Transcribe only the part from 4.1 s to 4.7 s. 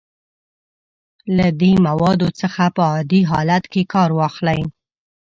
واخلئ.